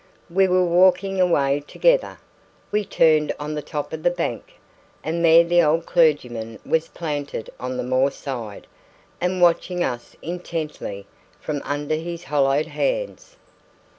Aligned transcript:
We 0.31 0.47
were 0.47 0.65
walking 0.65 1.21
away 1.21 1.63
together. 1.67 2.17
We 2.71 2.85
turned 2.85 3.33
on 3.39 3.53
the 3.53 3.61
top 3.61 3.93
of 3.93 4.01
the 4.01 4.09
bank. 4.09 4.53
And 5.03 5.23
there 5.23 5.43
the 5.43 5.61
old 5.61 5.85
clergyman 5.85 6.57
was 6.65 6.87
planted 6.87 7.51
on 7.59 7.77
the 7.77 7.83
moorside, 7.83 8.65
and 9.21 9.43
watching 9.43 9.83
us 9.83 10.15
intently 10.23 11.05
from 11.39 11.61
under 11.63 11.93
his 11.93 12.23
hollowed 12.23 12.65
hands. 12.65 13.37